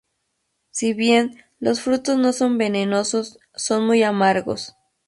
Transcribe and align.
Si 0.71 0.95
bien 0.95 1.43
los 1.59 1.79
frutos 1.81 2.17
no 2.17 2.33
son 2.33 2.57
venenosos, 2.57 3.37
son 3.53 3.85
muy 3.85 4.01
amargos. 4.01 4.75